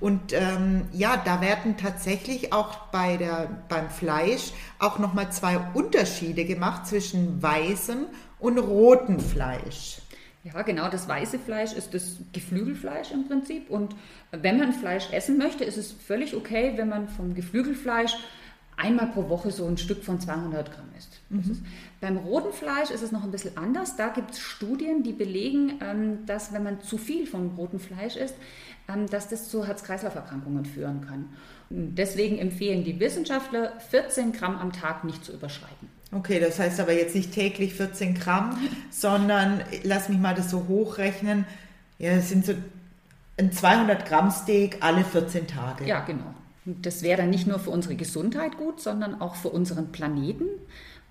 Und 0.00 0.32
ähm, 0.32 0.82
ja, 0.92 1.20
da 1.24 1.40
werden 1.40 1.76
tatsächlich 1.76 2.52
auch 2.52 2.76
bei 2.90 3.16
der, 3.16 3.64
beim 3.68 3.88
Fleisch 3.90 4.52
auch 4.78 4.98
nochmal 4.98 5.30
zwei 5.30 5.58
Unterschiede 5.74 6.44
gemacht 6.44 6.86
zwischen 6.86 7.42
weißem 7.42 8.06
und 8.38 8.58
rotem 8.58 9.20
Fleisch. 9.20 9.98
Ja, 10.44 10.62
genau, 10.62 10.88
das 10.88 11.06
weiße 11.06 11.38
Fleisch 11.38 11.72
ist 11.72 11.94
das 11.94 12.16
Geflügelfleisch 12.32 13.12
im 13.12 13.28
Prinzip. 13.28 13.70
Und 13.70 13.94
wenn 14.32 14.58
man 14.58 14.72
Fleisch 14.72 15.12
essen 15.12 15.38
möchte, 15.38 15.62
ist 15.62 15.76
es 15.76 15.92
völlig 15.92 16.34
okay, 16.34 16.72
wenn 16.74 16.88
man 16.88 17.08
vom 17.08 17.34
Geflügelfleisch 17.34 18.16
einmal 18.76 19.08
pro 19.08 19.28
Woche 19.28 19.50
so 19.50 19.66
ein 19.66 19.78
Stück 19.78 20.02
von 20.04 20.20
200 20.20 20.72
Gramm 20.72 20.88
isst. 20.96 21.20
Mhm. 21.28 21.64
Beim 22.00 22.16
roten 22.16 22.52
Fleisch 22.52 22.90
ist 22.90 23.02
es 23.02 23.12
noch 23.12 23.24
ein 23.24 23.30
bisschen 23.30 23.56
anders. 23.56 23.96
Da 23.96 24.08
gibt 24.08 24.32
es 24.32 24.40
Studien, 24.40 25.02
die 25.02 25.12
belegen, 25.12 25.80
ähm, 25.80 26.26
dass 26.26 26.52
wenn 26.52 26.62
man 26.62 26.80
zu 26.80 26.98
viel 26.98 27.26
von 27.26 27.50
rotem 27.56 27.80
Fleisch 27.80 28.16
isst, 28.16 28.34
ähm, 28.88 29.08
dass 29.08 29.28
das 29.28 29.48
zu 29.48 29.66
Herz-Kreislauf-Erkrankungen 29.66 30.64
führen 30.64 31.06
kann. 31.06 31.28
deswegen 31.74 32.38
empfehlen 32.38 32.84
die 32.84 33.00
Wissenschaftler, 33.00 33.72
14 33.90 34.32
Gramm 34.32 34.58
am 34.58 34.72
Tag 34.72 35.04
nicht 35.04 35.24
zu 35.24 35.32
überschreiten. 35.32 35.88
Okay, 36.14 36.38
das 36.38 36.58
heißt 36.58 36.78
aber 36.80 36.92
jetzt 36.92 37.14
nicht 37.14 37.32
täglich 37.32 37.72
14 37.72 38.14
Gramm, 38.14 38.58
sondern 38.90 39.62
lass 39.82 40.10
mich 40.10 40.18
mal 40.18 40.34
das 40.34 40.50
so 40.50 40.66
hochrechnen. 40.68 41.46
Ja, 41.98 42.10
es 42.10 42.28
sind 42.28 42.44
so 42.44 42.52
ein 43.38 43.52
200 43.52 44.04
Gramm 44.04 44.30
Steak 44.30 44.76
alle 44.80 45.04
14 45.04 45.46
Tage. 45.46 45.86
Ja, 45.86 46.00
genau. 46.00 46.34
Das 46.64 47.02
wäre 47.02 47.22
dann 47.22 47.30
nicht 47.30 47.46
nur 47.46 47.58
für 47.58 47.70
unsere 47.70 47.96
Gesundheit 47.96 48.56
gut, 48.56 48.80
sondern 48.80 49.20
auch 49.20 49.34
für 49.34 49.48
unseren 49.48 49.90
Planeten 49.90 50.46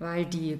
weil 0.02 0.24
die 0.26 0.58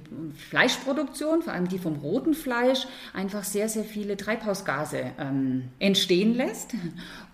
Fleischproduktion, 0.49 1.43
vor 1.43 1.53
allem 1.53 1.69
die 1.69 1.79
vom 1.79 1.97
roten 1.97 2.33
Fleisch, 2.33 2.87
einfach 3.13 3.45
sehr, 3.45 3.69
sehr 3.69 3.85
viele 3.85 4.17
Treibhausgase 4.17 5.13
ähm, 5.19 5.65
entstehen 5.79 6.35
lässt. 6.35 6.75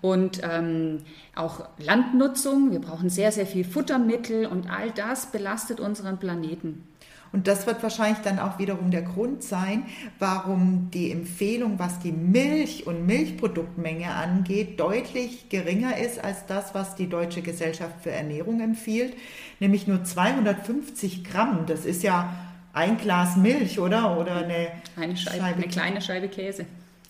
Und 0.01 0.41
ähm, 0.43 1.03
auch 1.35 1.69
Landnutzung, 1.79 2.73
wir 2.73 2.81
brauchen 2.81 3.11
sehr, 3.11 3.31
sehr 3.31 3.47
viel 3.47 3.65
Futtermittel 3.65 4.47
und 4.47 4.71
all 4.71 4.91
das 4.91 5.27
belastet 5.27 5.81
unseren 5.81 6.19
Planeten. 6.19 6.85
Und 7.33 7.47
das 7.47 7.67
wird 7.67 7.83
wahrscheinlich 7.83 8.21
dann 8.23 8.39
auch 8.39 8.59
wiederum 8.59 8.91
der 8.91 9.03
Grund 9.03 9.43
sein, 9.43 9.85
warum 10.19 10.91
die 10.93 11.11
Empfehlung, 11.11 11.79
was 11.79 11.99
die 11.99 12.13
Milch 12.13 12.87
und 12.87 13.07
Milchproduktmenge 13.07 14.11
angeht, 14.11 14.81
deutlich 14.81 15.49
geringer 15.49 15.99
ist 15.99 16.23
als 16.23 16.47
das, 16.47 16.75
was 16.75 16.95
die 16.95 17.09
Deutsche 17.09 17.43
Gesellschaft 17.43 17.95
für 18.03 18.11
Ernährung 18.11 18.61
empfiehlt, 18.61 19.15
nämlich 19.61 19.87
nur 19.87 20.05
250 20.05 21.25
Gramm. 21.25 21.67
Das 21.67 21.85
ist 21.85 22.03
ja 22.03 22.35
ein 22.73 22.97
Glas 22.97 23.37
Milch, 23.37 23.79
oder? 23.79 24.19
Oder 24.19 24.37
eine, 24.37 24.69
eine, 24.97 25.17
Scheibe, 25.17 25.39
Scheibe 25.39 25.57
eine 25.57 25.69
kleine 25.69 26.01
Scheibe 26.01 26.29
Käse. 26.29 26.65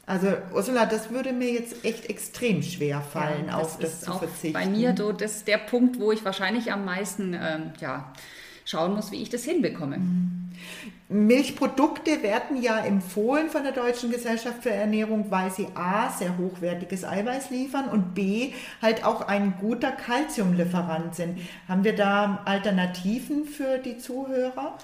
Also 0.09 0.29
Ursula, 0.55 0.87
das 0.87 1.11
würde 1.11 1.35
mir 1.35 1.53
jetzt 1.53 1.85
echt 1.85 2.09
extrem 2.09 2.63
schwer 2.63 3.03
fallen, 3.03 3.49
ja, 3.49 3.59
das 3.59 3.75
auf 3.75 3.79
das 3.79 4.01
zu 4.01 4.13
verzichten. 4.15 4.55
Bei 4.55 4.65
mir 4.65 4.95
so, 4.97 5.13
das 5.13 5.37
ist 5.37 5.49
der 5.49 5.59
Punkt, 5.59 6.01
wo 6.01 6.13
ich 6.13 6.25
wahrscheinlich 6.25 6.73
am 6.73 6.87
meisten 6.87 7.35
ähm, 7.35 7.73
ja, 7.79 8.11
schauen 8.69 8.95
muss, 8.95 9.11
wie 9.11 9.23
ich 9.23 9.31
das 9.31 9.45
hinbekomme. 9.45 9.99
Mhm. 9.99 10.51
Milchprodukte 11.11 12.23
werden 12.23 12.61
ja 12.61 12.85
empfohlen 12.85 13.49
von 13.49 13.63
der 13.63 13.73
Deutschen 13.73 14.11
Gesellschaft 14.11 14.63
für 14.63 14.71
Ernährung, 14.71 15.31
weil 15.31 15.51
sie 15.51 15.69
A, 15.75 16.11
sehr 16.11 16.37
hochwertiges 16.37 17.03
Eiweiß 17.03 17.49
liefern 17.49 17.89
und 17.89 18.15
B, 18.15 18.53
halt 18.83 19.07
auch 19.07 19.23
ein 19.23 19.55
guter 19.59 19.91
Kalziumlieferant 19.93 21.15
sind. 21.15 21.39
Haben 21.67 21.85
wir 21.85 21.97
da 21.97 22.43
Alternativen 22.45 23.47
für 23.47 23.79
die 23.79 23.97
Zuhörer? 23.97 24.77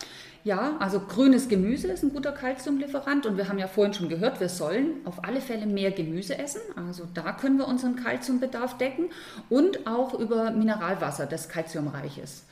Ja, 0.45 0.77
also 0.79 1.01
grünes 1.01 1.49
Gemüse 1.49 1.89
ist 1.89 2.03
ein 2.03 2.13
guter 2.13 2.33
Kalziumlieferant 2.33 3.27
und 3.27 3.37
wir 3.37 3.49
haben 3.49 3.59
ja 3.59 3.69
vorhin 3.69 3.93
schon 3.93 4.09
gehört, 4.09 4.41
wir 4.41 4.49
sollen 4.49 4.97
auf 5.05 5.25
alle 5.25 5.43
Fälle 5.43 5.67
mehr 5.67 5.91
Gemüse 5.91 6.39
essen. 6.39 6.61
Also 6.89 7.05
da 7.13 7.33
können 7.33 7.59
wir 7.59 7.69
unseren 7.69 7.97
Kalziumbedarf 7.97 8.79
decken 8.79 9.11
und 9.51 9.87
auch 9.87 10.15
über 10.15 10.51
Mineralwasser, 10.53 11.27
das 11.27 11.51
kalziumreich 11.51 12.17
ist. 12.17 12.45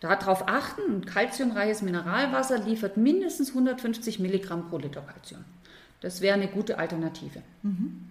Darauf 0.00 0.48
achten, 0.48 1.04
kalziumreiches 1.04 1.82
Mineralwasser 1.82 2.58
liefert 2.58 2.96
mindestens 2.96 3.50
150 3.50 4.18
Milligramm 4.18 4.68
pro 4.70 4.78
Liter 4.78 5.02
Kalzium. 5.02 5.44
Das 6.00 6.22
wäre 6.22 6.34
eine 6.34 6.48
gute 6.48 6.78
Alternative. 6.78 7.42
Mhm. 7.62 8.06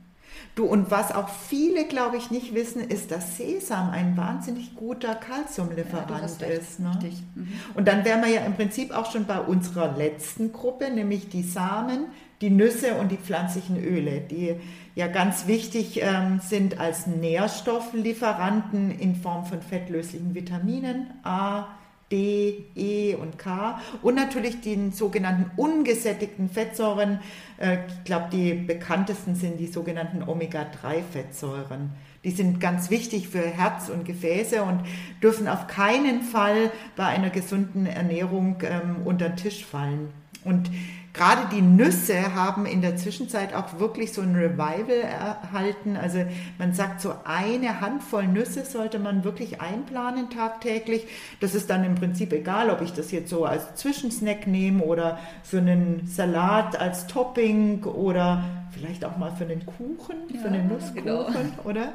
Du, 0.56 0.66
und 0.66 0.92
was 0.92 1.14
auch 1.14 1.30
viele, 1.30 1.86
glaube 1.86 2.18
ich, 2.18 2.32
nicht 2.32 2.54
wissen, 2.54 2.82
ist, 2.82 3.12
dass 3.12 3.38
Sesam 3.38 3.90
ein 3.90 4.16
wahnsinnig 4.18 4.76
guter 4.76 5.16
Kalziumlieferant 5.16 6.42
ja, 6.42 6.48
ist. 6.48 6.80
Ne? 6.80 6.92
Mhm. 7.36 7.48
Und 7.74 7.88
dann 7.88 8.06
wären 8.06 8.22
wir 8.22 8.30
ja 8.30 8.42
im 8.42 8.56
Prinzip 8.56 8.96
auch 8.96 9.12
schon 9.12 9.26
bei 9.26 9.40
unserer 9.40 9.98
letzten 9.98 10.52
Gruppe, 10.52 10.92
nämlich 10.92 11.30
die 11.30 11.44
Samen, 11.44 12.06
die 12.42 12.50
Nüsse 12.50 12.96
und 12.96 13.12
die 13.12 13.18
pflanzlichen 13.18 13.84
Öle, 13.84 14.22
die 14.22 14.56
ja 14.96 15.08
ganz 15.08 15.48
wichtig 15.48 16.02
ähm, 16.02 16.40
sind 16.42 16.80
als 16.80 17.08
Nährstofflieferanten 17.08 18.92
in 18.92 19.16
Form 19.16 19.46
von 19.46 19.62
fettlöslichen 19.62 20.36
Vitaminen 20.36 21.08
A, 21.24 21.68
D, 22.12 22.66
E 22.76 23.16
und 23.16 23.38
K 23.38 23.80
und 24.02 24.16
natürlich 24.16 24.62
den 24.62 24.92
sogenannten 24.92 25.52
ungesättigten 25.56 26.50
Fettsäuren. 26.50 27.20
Äh, 27.58 27.78
ich 27.88 28.04
glaube, 28.04 28.30
die 28.32 28.54
bekanntesten 28.54 29.36
sind 29.36 29.60
die 29.60 29.68
sogenannten 29.68 30.24
Omega-3-Fettsäuren. 30.28 31.92
Die 32.24 32.32
sind 32.32 32.60
ganz 32.60 32.90
wichtig 32.90 33.30
für 33.30 33.42
Herz 33.42 33.90
und 33.90 34.06
Gefäße 34.06 34.62
und 34.64 34.82
dürfen 35.24 35.48
auf 35.48 35.68
keinen 35.68 36.22
Fall 36.22 36.72
bei 36.96 37.06
einer 37.06 37.30
gesunden 37.30 37.86
Ernährung 37.86 38.58
ähm, 38.64 38.98
unter 39.06 39.30
den 39.30 39.38
Tisch 39.38 39.64
fallen. 39.64 40.10
Und 40.44 40.70
gerade 41.14 41.48
die 41.54 41.62
Nüsse 41.62 42.36
haben 42.36 42.66
in 42.66 42.82
der 42.82 42.96
Zwischenzeit 42.96 43.54
auch 43.54 43.80
wirklich 43.80 44.14
so 44.14 44.22
ein 44.22 44.36
Revival 44.36 45.02
erhalten. 45.02 45.98
Also 45.98 46.26
man 46.58 46.74
sagt, 46.74 47.02
so 47.02 47.14
eine 47.26 47.82
Handvoll 47.82 48.28
Nüsse 48.28 48.66
sollte 48.66 49.00
man 49.00 49.24
wirklich 49.24 49.62
einplanen 49.62 50.30
tagtäglich. 50.30 51.08
Das 51.40 51.56
ist 51.56 51.70
dann 51.70 51.84
im 51.84 51.96
Prinzip 51.96 52.32
egal, 52.34 52.70
ob 52.70 52.82
ich 52.82 52.94
das 52.94 53.12
jetzt 53.12 53.30
so 53.30 53.46
als 53.46 53.76
Zwischensnack 53.76 54.48
nehme 54.48 54.84
oder 54.84 55.20
für 55.44 55.58
einen 55.60 56.06
Salat 56.08 56.80
als 56.80 57.08
Topping 57.08 57.84
oder 57.84 58.44
vielleicht 58.72 59.04
auch 59.04 59.18
mal 59.18 59.32
für 59.32 59.46
einen 59.46 59.66
Kuchen, 59.66 60.18
ja, 60.30 60.42
für 60.42 60.48
einen 60.48 60.68
Nusskuchen, 60.68 61.04
genau. 61.04 61.26
oder? 61.64 61.94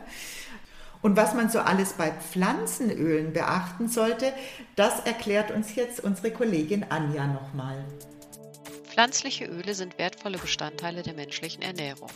Und 1.03 1.17
was 1.17 1.35
man 1.35 1.51
so 1.51 1.61
alles 1.61 1.93
bei 1.93 2.11
Pflanzenölen 2.11 3.35
beachten 3.35 3.89
sollte, 3.89 4.33
das 4.75 5.01
erklärt 5.01 5.51
uns 5.51 5.75
jetzt 5.75 6.03
unsere 6.03 6.31
Kollegin 6.31 6.87
Anja 6.89 7.27
nochmal. 7.27 7.77
Pflanzliche 8.95 9.47
Öle 9.47 9.75
sind 9.75 9.99
wertvolle 9.99 10.39
Bestandteile 10.39 11.03
der 11.03 11.15
menschlichen 11.15 11.63
Ernährung. 11.63 12.11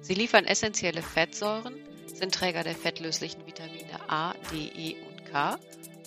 Sie 0.00 0.14
liefern 0.14 0.46
essentielle 0.46 1.02
Fettsäuren, 1.02 1.74
sind 2.06 2.34
Träger 2.34 2.64
der 2.64 2.74
fettlöslichen 2.74 3.46
Vitamine 3.46 4.00
A, 4.08 4.32
D, 4.50 4.70
E 4.74 4.96
und 5.06 5.26
K 5.26 5.58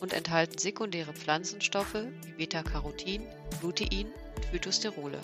und 0.02 0.14
enthalten 0.14 0.58
sekundäre 0.58 1.14
Pflanzenstoffe 1.14 1.94
wie 2.24 2.32
Beta-Carotin, 2.38 3.22
Lutein 3.62 4.08
und 4.36 4.46
Phytosterole. 4.46 5.20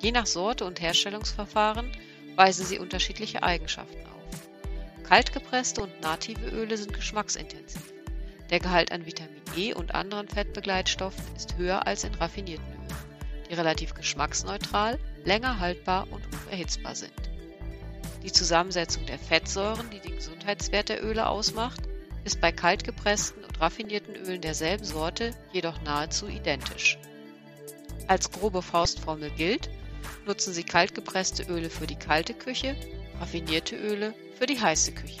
Je 0.00 0.12
nach 0.12 0.26
Sorte 0.26 0.66
und 0.66 0.82
Herstellungsverfahren 0.82 1.90
weisen 2.36 2.66
sie 2.66 2.78
unterschiedliche 2.78 3.42
Eigenschaften 3.42 4.04
auf. 4.04 5.08
Kaltgepresste 5.08 5.80
und 5.80 6.02
native 6.02 6.46
Öle 6.50 6.76
sind 6.76 6.92
geschmacksintensiv. 6.92 7.94
Der 8.50 8.60
Gehalt 8.60 8.92
an 8.92 9.06
Vitamin 9.06 9.40
E 9.56 9.72
und 9.72 9.94
anderen 9.94 10.28
Fettbegleitstoffen 10.28 11.24
ist 11.34 11.56
höher 11.56 11.86
als 11.86 12.04
in 12.04 12.14
raffinierten 12.16 12.73
die 13.48 13.54
relativ 13.54 13.94
geschmacksneutral, 13.94 14.98
länger 15.24 15.58
haltbar 15.60 16.06
und 16.10 16.22
unerhitzbar 16.44 16.94
sind. 16.94 17.12
Die 18.22 18.32
Zusammensetzung 18.32 19.04
der 19.06 19.18
Fettsäuren, 19.18 19.90
die 19.90 20.00
den 20.00 20.16
Gesundheitswert 20.16 20.88
der 20.88 21.04
Öle 21.04 21.28
ausmacht, 21.28 21.82
ist 22.24 22.40
bei 22.40 22.52
kaltgepressten 22.52 23.44
und 23.44 23.60
raffinierten 23.60 24.16
Ölen 24.16 24.40
derselben 24.40 24.84
Sorte 24.84 25.32
jedoch 25.52 25.80
nahezu 25.82 26.26
identisch. 26.26 26.98
Als 28.08 28.30
grobe 28.30 28.62
Faustformel 28.62 29.30
gilt, 29.30 29.68
nutzen 30.26 30.54
Sie 30.54 30.64
kaltgepresste 30.64 31.42
Öle 31.44 31.68
für 31.68 31.86
die 31.86 31.96
kalte 31.96 32.34
Küche, 32.34 32.76
raffinierte 33.20 33.76
Öle 33.76 34.14
für 34.38 34.46
die 34.46 34.60
heiße 34.60 34.92
Küche. 34.92 35.20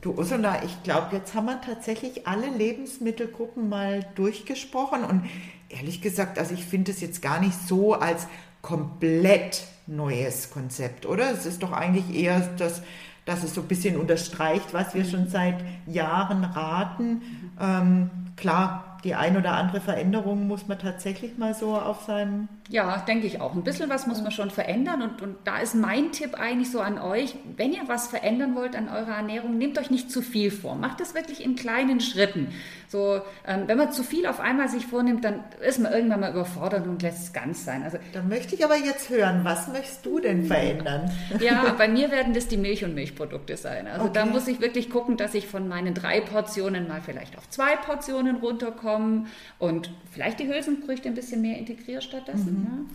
Du 0.00 0.12
Ursula, 0.12 0.62
ich 0.64 0.82
glaube, 0.82 1.16
jetzt 1.16 1.34
haben 1.34 1.46
wir 1.46 1.60
tatsächlich 1.60 2.26
alle 2.26 2.48
Lebensmittelgruppen 2.48 3.68
mal 3.68 4.06
durchgesprochen 4.14 5.04
und 5.04 5.24
ehrlich 5.68 6.00
gesagt, 6.00 6.38
also 6.38 6.54
ich 6.54 6.64
finde 6.64 6.90
es 6.92 7.02
jetzt 7.02 7.20
gar 7.20 7.38
nicht 7.38 7.54
so 7.68 7.94
als 7.94 8.26
komplett 8.62 9.64
neues 9.86 10.50
Konzept, 10.50 11.04
oder? 11.04 11.30
Es 11.30 11.44
ist 11.44 11.62
doch 11.62 11.72
eigentlich 11.72 12.14
eher 12.18 12.40
das, 12.56 12.82
dass 13.26 13.42
es 13.42 13.54
so 13.54 13.60
ein 13.60 13.68
bisschen 13.68 13.98
unterstreicht, 13.98 14.72
was 14.72 14.94
wir 14.94 15.04
schon 15.04 15.28
seit 15.28 15.62
Jahren 15.86 16.44
raten. 16.44 17.20
Ähm, 17.60 18.10
klar, 18.36 18.89
die 19.04 19.14
ein 19.14 19.36
oder 19.36 19.52
andere 19.52 19.80
Veränderung 19.80 20.46
muss 20.46 20.68
man 20.68 20.78
tatsächlich 20.78 21.38
mal 21.38 21.54
so 21.54 21.74
auf 21.74 22.02
seinem. 22.02 22.48
Ja, 22.68 22.98
denke 22.98 23.26
ich 23.26 23.40
auch. 23.40 23.54
Ein 23.54 23.64
bisschen 23.64 23.88
was 23.88 24.06
muss 24.06 24.22
man 24.22 24.30
schon 24.30 24.50
verändern. 24.50 25.02
Und, 25.02 25.22
und 25.22 25.36
da 25.44 25.58
ist 25.58 25.74
mein 25.74 26.12
Tipp 26.12 26.34
eigentlich 26.38 26.70
so 26.70 26.80
an 26.80 26.98
euch, 26.98 27.34
wenn 27.56 27.72
ihr 27.72 27.82
was 27.86 28.08
verändern 28.08 28.54
wollt 28.54 28.76
an 28.76 28.88
eurer 28.88 29.16
Ernährung, 29.16 29.58
nehmt 29.58 29.78
euch 29.78 29.90
nicht 29.90 30.10
zu 30.10 30.22
viel 30.22 30.50
vor. 30.50 30.74
Macht 30.76 31.00
es 31.00 31.14
wirklich 31.14 31.44
in 31.44 31.56
kleinen 31.56 32.00
Schritten. 32.00 32.48
So, 32.88 33.20
ähm, 33.46 33.62
wenn 33.66 33.78
man 33.78 33.92
zu 33.92 34.02
viel 34.02 34.26
auf 34.26 34.40
einmal 34.40 34.68
sich 34.68 34.86
vornimmt, 34.86 35.24
dann 35.24 35.44
ist 35.66 35.78
man 35.78 35.92
irgendwann 35.92 36.20
mal 36.20 36.30
überfordert 36.30 36.86
und 36.86 37.02
lässt 37.02 37.22
es 37.22 37.32
ganz 37.32 37.64
sein. 37.64 37.82
Also, 37.82 37.98
da 38.12 38.22
möchte 38.22 38.54
ich 38.54 38.64
aber 38.64 38.76
jetzt 38.76 39.10
hören, 39.10 39.40
was 39.44 39.68
möchtest 39.68 40.04
du 40.04 40.20
denn 40.20 40.44
verändern? 40.44 41.10
Ja, 41.40 41.74
bei 41.78 41.88
mir 41.88 42.10
werden 42.10 42.34
das 42.34 42.48
die 42.48 42.56
Milch- 42.56 42.84
und 42.84 42.94
Milchprodukte 42.94 43.56
sein. 43.56 43.86
Also 43.86 44.06
okay. 44.06 44.12
da 44.14 44.26
muss 44.26 44.46
ich 44.46 44.60
wirklich 44.60 44.90
gucken, 44.90 45.16
dass 45.16 45.34
ich 45.34 45.46
von 45.46 45.68
meinen 45.68 45.94
drei 45.94 46.20
Portionen 46.20 46.86
mal 46.86 47.00
vielleicht 47.00 47.38
auf 47.38 47.48
zwei 47.48 47.76
Portionen 47.76 48.36
runterkomme 48.36 48.89
kommen 48.90 49.26
und 49.58 49.90
vielleicht 50.10 50.40
die 50.40 50.48
Hülsenfrüchte 50.48 51.08
ein 51.08 51.14
bisschen 51.14 51.42
mehr 51.42 51.58
integriere 51.58 52.02
stattdessen. 52.02 52.60
Mhm. 52.60 52.66
Ja. 52.66 52.94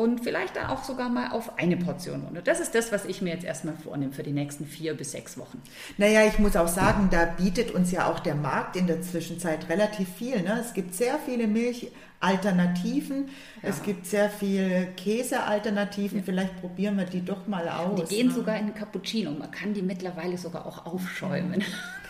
Und 0.00 0.24
vielleicht 0.24 0.56
dann 0.56 0.68
auch 0.68 0.84
sogar 0.84 1.10
mal 1.10 1.32
auf 1.32 1.58
eine 1.58 1.76
Portion 1.76 2.22
runter. 2.22 2.40
Das 2.40 2.60
ist 2.60 2.74
das, 2.74 2.92
was 2.92 3.04
ich 3.04 3.20
mir 3.20 3.34
jetzt 3.34 3.44
erstmal 3.44 3.74
vornehme 3.74 4.12
für 4.12 4.22
die 4.22 4.32
nächsten 4.32 4.64
vier 4.64 4.94
bis 4.94 5.12
sechs 5.12 5.36
Wochen. 5.36 5.60
Naja, 5.98 6.26
ich 6.26 6.38
muss 6.38 6.56
auch 6.56 6.68
sagen, 6.68 7.08
da 7.10 7.26
bietet 7.26 7.72
uns 7.72 7.92
ja 7.92 8.10
auch 8.10 8.18
der 8.20 8.34
Markt 8.34 8.76
in 8.76 8.86
der 8.86 9.02
Zwischenzeit 9.02 9.68
relativ 9.68 10.08
viel. 10.08 10.40
Ne? 10.40 10.58
Es 10.58 10.72
gibt 10.72 10.94
sehr 10.94 11.18
viele 11.18 11.46
Milchalternativen, 11.46 13.28
ja. 13.62 13.68
es 13.68 13.82
gibt 13.82 14.06
sehr 14.06 14.30
viele 14.30 14.86
Käsealternativen. 14.96 16.20
Ja. 16.20 16.24
Vielleicht 16.24 16.58
probieren 16.62 16.96
wir 16.96 17.04
die 17.04 17.22
doch 17.22 17.46
mal 17.46 17.68
aus. 17.68 18.08
Die 18.08 18.16
gehen 18.16 18.28
ne? 18.28 18.32
sogar 18.32 18.56
in 18.56 18.68
den 18.68 18.74
Cappuccino. 18.74 19.30
Man 19.32 19.50
kann 19.50 19.74
die 19.74 19.82
mittlerweile 19.82 20.38
sogar 20.38 20.64
auch 20.64 20.86
aufschäumen. 20.86 21.62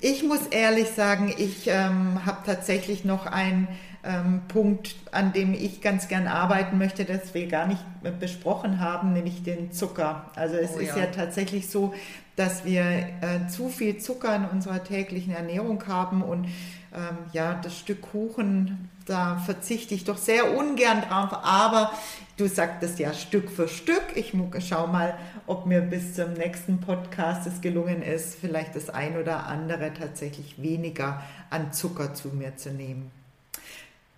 Ich 0.00 0.22
muss 0.22 0.46
ehrlich 0.46 0.90
sagen, 0.90 1.34
ich 1.36 1.66
ähm, 1.66 2.24
habe 2.24 2.38
tatsächlich 2.46 3.04
noch 3.04 3.26
einen 3.26 3.66
ähm, 4.04 4.42
Punkt, 4.48 4.94
an 5.10 5.32
dem 5.32 5.54
ich 5.54 5.80
ganz 5.80 6.08
gern 6.08 6.28
arbeiten 6.28 6.78
möchte, 6.78 7.04
das 7.04 7.34
wir 7.34 7.48
gar 7.48 7.66
nicht 7.66 7.82
besprochen 8.20 8.80
haben, 8.80 9.12
nämlich 9.12 9.42
den 9.42 9.72
Zucker. 9.72 10.30
Also 10.36 10.56
es 10.56 10.76
oh, 10.76 10.78
ist 10.78 10.96
ja. 10.96 11.04
ja. 11.04 11.06
tatsächlich 11.06 11.68
so, 11.68 11.94
dass 12.36 12.64
wir 12.64 12.82
äh, 12.82 13.48
zu 13.48 13.68
viel 13.68 13.98
Zucker 13.98 14.36
in 14.36 14.44
unserer 14.44 14.84
täglichen 14.84 15.34
Ernährung 15.34 15.82
haben 15.88 16.22
und 16.22 16.44
ähm, 16.94 17.18
ja, 17.32 17.58
das 17.62 17.76
Stück 17.76 18.00
Kuchen, 18.00 18.88
da 19.04 19.36
verzichte 19.44 19.94
ich 19.94 20.04
doch 20.04 20.16
sehr 20.16 20.56
ungern 20.56 21.02
drauf, 21.02 21.30
aber 21.42 21.92
du 22.38 22.48
sagtest 22.48 22.98
ja 22.98 23.12
Stück 23.12 23.50
für 23.50 23.68
Stück. 23.68 24.04
Ich 24.14 24.32
schau 24.66 24.86
mal, 24.86 25.18
ob 25.46 25.66
mir 25.66 25.80
bis 25.82 26.14
zum 26.14 26.32
nächsten 26.34 26.80
Podcast 26.80 27.46
es 27.46 27.60
gelungen 27.60 28.02
ist, 28.02 28.36
vielleicht 28.36 28.76
das 28.76 28.88
ein 28.88 29.18
oder 29.18 29.46
andere 29.46 29.92
tatsächlich 29.92 30.62
weniger 30.62 31.22
an 31.50 31.72
Zucker 31.72 32.14
zu 32.14 32.28
mir 32.28 32.56
zu 32.56 32.70
nehmen. 32.70 33.17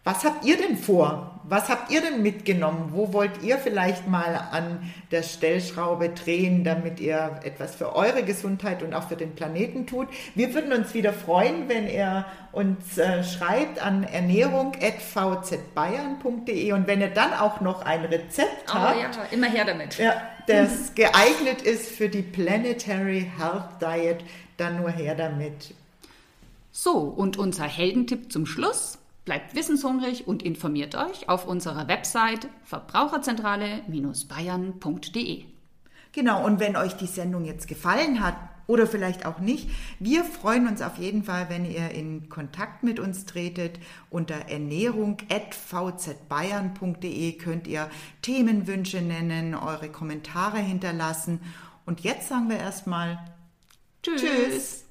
Was 0.03 0.25
habt 0.25 0.47
ihr 0.47 0.57
denn 0.57 0.79
vor? 0.79 1.39
Was 1.45 1.69
habt 1.69 1.93
ihr 1.93 2.01
denn 2.01 2.23
mitgenommen? 2.23 2.89
Wo 2.93 3.13
wollt 3.13 3.43
ihr 3.43 3.59
vielleicht 3.59 4.09
mal 4.09 4.49
an 4.51 4.91
der 5.11 5.23
Stellschraube 5.23 6.09
drehen, 6.11 6.63
damit 6.65 7.01
ihr 7.01 7.39
etwas 7.43 7.75
für 7.75 7.95
eure 7.95 8.23
Gesundheit 8.23 8.83
und 8.83 8.95
auch 8.95 9.09
für 9.09 9.17
den 9.17 9.35
Planeten 9.35 9.87
tut? 9.87 10.09
Wir 10.35 10.55
würden 10.55 10.73
uns 10.73 10.95
wieder 10.95 11.13
freuen, 11.13 11.69
wenn 11.69 11.87
ihr 11.87 12.25
uns 12.53 12.97
äh, 12.97 13.23
schreibt 13.25 13.85
an 13.85 14.05
ernährung.vzbayern.de 14.05 16.73
und 16.73 16.87
wenn 16.87 17.03
ihr 17.03 17.11
dann 17.11 17.35
auch 17.35 17.61
noch 17.61 17.83
ein 17.83 18.07
Rezept 18.07 18.71
oh, 18.71 18.75
habt. 18.75 19.17
ja, 19.17 19.25
immer 19.33 19.49
her 19.49 19.67
damit. 19.67 19.99
Ja, 19.99 20.15
das 20.47 20.95
geeignet 20.97 21.61
ist 21.63 21.91
für 21.91 22.09
die 22.09 22.23
Planetary 22.23 23.31
Health 23.37 23.83
Diet, 23.83 24.25
dann 24.57 24.79
nur 24.79 24.89
her 24.91 25.15
damit. 25.15 25.75
So, 26.73 27.01
und 27.01 27.37
unser 27.37 27.65
Heldentipp 27.65 28.33
zum 28.33 28.47
Schluss. 28.47 28.97
Bleibt 29.31 29.55
wissenshungrig 29.55 30.27
und 30.27 30.43
informiert 30.43 30.97
euch 30.97 31.29
auf 31.29 31.47
unserer 31.47 31.87
Website 31.87 32.49
verbraucherzentrale-bayern.de. 32.64 35.45
Genau, 36.11 36.45
und 36.45 36.59
wenn 36.59 36.75
euch 36.75 36.95
die 36.95 37.07
Sendung 37.07 37.45
jetzt 37.45 37.69
gefallen 37.69 38.25
hat 38.25 38.35
oder 38.66 38.88
vielleicht 38.88 39.27
auch 39.27 39.38
nicht, 39.38 39.71
wir 40.01 40.25
freuen 40.25 40.66
uns 40.66 40.83
auf 40.83 40.99
jeden 40.99 41.23
Fall, 41.23 41.49
wenn 41.49 41.64
ihr 41.64 41.93
in 41.93 42.29
Kontakt 42.29 42.83
mit 42.83 42.99
uns 42.99 43.25
tretet. 43.25 43.79
Unter 44.11 44.35
ernährung.vzbayern.de 44.35 47.33
könnt 47.35 47.69
ihr 47.69 47.88
Themenwünsche 48.23 49.01
nennen, 49.01 49.55
eure 49.55 49.90
Kommentare 49.90 50.59
hinterlassen. 50.59 51.40
Und 51.87 52.01
jetzt 52.01 52.27
sagen 52.27 52.51
wir 52.51 52.59
erstmal 52.59 53.21
Tschüss. 54.03 54.23
Tschüss. 54.23 54.89